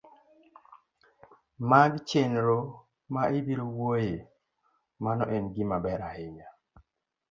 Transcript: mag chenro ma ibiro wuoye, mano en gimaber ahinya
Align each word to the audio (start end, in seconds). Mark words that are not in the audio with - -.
mag 1.69 1.91
chenro 2.09 2.59
ma 3.13 3.23
ibiro 3.37 3.65
wuoye, 3.77 4.17
mano 5.03 5.25
en 5.35 5.45
gimaber 5.55 5.99
ahinya 6.09 6.47